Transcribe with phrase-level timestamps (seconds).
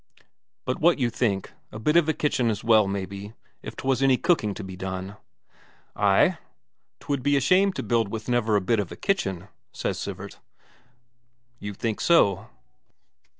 [0.65, 4.17] But what you think: a bit of a kitchen as well, maybe, if 'twas any
[4.17, 5.15] cooking to be done?"
[5.95, 6.39] "Ay,
[6.99, 10.39] 'twould be a shame to built with never a bit of kitchen," says Sivert.
[11.59, 12.47] "You think so?"